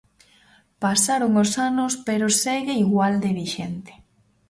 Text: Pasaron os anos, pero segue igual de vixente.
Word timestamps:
Pasaron 0.83 1.31
os 1.43 1.51
anos, 1.69 1.93
pero 2.07 2.35
segue 2.43 2.73
igual 2.85 3.13
de 3.23 3.29
vixente. 3.39 3.93